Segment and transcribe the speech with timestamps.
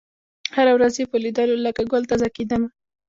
[0.55, 2.69] هره ورځ یې په لېدلو لکه ګل تازه کېدمه